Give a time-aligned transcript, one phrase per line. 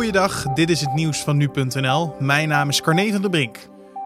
[0.00, 2.14] Goeiedag, dit is het nieuws van nu.nl.
[2.18, 3.58] Mijn naam is Carne van der Brink.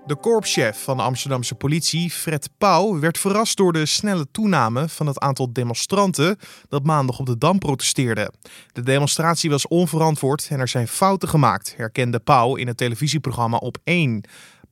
[0.07, 5.07] De korpschef van de Amsterdamse politie, Fred Pauw, werd verrast door de snelle toename van
[5.07, 6.39] het aantal demonstranten
[6.69, 8.33] dat maandag op de Dam protesteerde.
[8.73, 13.79] De demonstratie was onverantwoord en er zijn fouten gemaakt, herkende Pauw in het televisieprogramma Op
[13.85, 14.25] 1.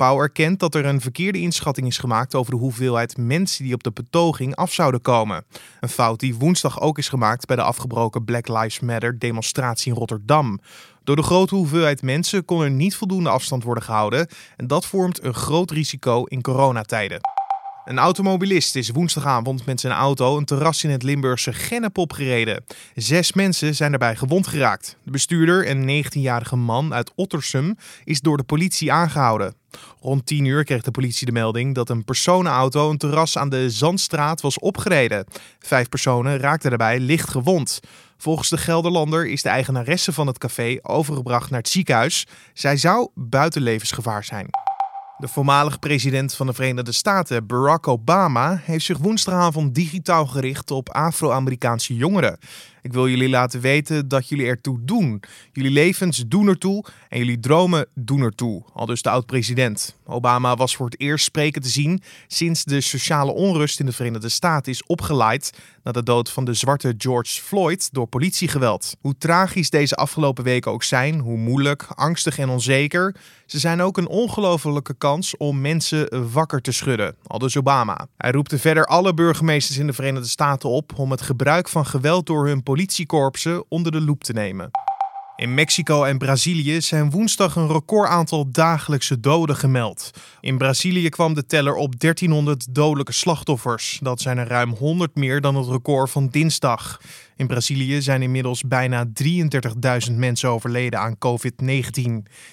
[0.03, 3.83] Pauw erkent dat er een verkeerde inschatting is gemaakt over de hoeveelheid mensen die op
[3.83, 5.45] de betoging af zouden komen.
[5.81, 9.99] Een fout die woensdag ook is gemaakt bij de afgebroken Black Lives Matter demonstratie in
[9.99, 10.61] Rotterdam.
[11.05, 15.25] Door de grote hoeveelheid mensen kon er niet voldoende afstand worden gehouden en dat vormt
[15.25, 17.21] een groot risico in coronatijden.
[17.85, 22.65] Een automobilist is woensdagavond met zijn auto een terras in het Limburgse Gennep opgereden.
[22.95, 24.97] Zes mensen zijn daarbij gewond geraakt.
[25.03, 29.55] De bestuurder, een 19-jarige man uit Ottersum, is door de politie aangehouden.
[30.01, 33.71] Rond 10 uur kreeg de politie de melding dat een personenauto een terras aan de
[33.71, 35.27] Zandstraat was opgereden.
[35.59, 37.81] Vijf personen raakten daarbij licht gewond.
[38.17, 42.27] Volgens de Gelderlander is de eigenaresse van het café overgebracht naar het ziekenhuis.
[42.53, 44.62] Zij zou buiten levensgevaar zijn.
[45.19, 50.89] De voormalige president van de Verenigde Staten, Barack Obama, heeft zich woensdagavond digitaal gericht op
[50.89, 52.39] Afro-Amerikaanse jongeren.
[52.83, 55.23] Ik wil jullie laten weten dat jullie ertoe doen.
[55.53, 58.65] Jullie levens doen ertoe en jullie dromen doen ertoe.
[58.73, 59.97] Al dus de oud-president.
[60.13, 64.29] Obama was voor het eerst spreken te zien sinds de sociale onrust in de Verenigde
[64.29, 68.97] Staten is opgeleid na de dood van de zwarte George Floyd door politiegeweld.
[69.01, 73.15] Hoe tragisch deze afgelopen weken ook zijn, hoe moeilijk, angstig en onzeker,
[73.47, 77.17] ze zijn ook een ongelofelijke kans om mensen wakker te schudden.
[77.27, 78.07] Al dus Obama.
[78.17, 82.27] Hij roept verder alle burgemeesters in de Verenigde Staten op om het gebruik van geweld
[82.27, 84.71] door hun politiekorpsen onder de loep te nemen.
[85.37, 90.11] In Mexico en Brazilië zijn woensdag een recordaantal dagelijkse doden gemeld.
[90.41, 93.99] In Brazilië kwam de teller op 1300 dodelijke slachtoffers.
[94.03, 97.01] Dat zijn er ruim 100 meer dan het record van dinsdag.
[97.37, 99.07] In Brazilië zijn inmiddels bijna
[100.09, 102.03] 33.000 mensen overleden aan COVID-19.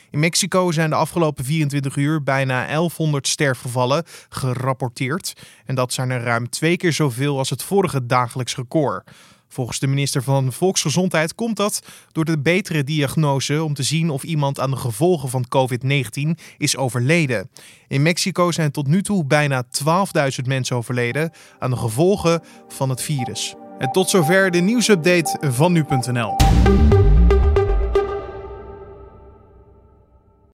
[0.10, 5.34] In Mexico zijn de afgelopen 24 uur bijna 1100 sterfgevallen gerapporteerd.
[5.66, 9.10] En dat zijn er ruim twee keer zoveel als het vorige dagelijks record.
[9.50, 14.24] Volgens de minister van Volksgezondheid komt dat door de betere diagnose om te zien of
[14.24, 17.50] iemand aan de gevolgen van COVID-19 is overleden.
[17.88, 23.02] In Mexico zijn tot nu toe bijna 12.000 mensen overleden aan de gevolgen van het
[23.02, 23.56] virus.
[23.78, 26.36] En tot zover de nieuwsupdate van nu.nl.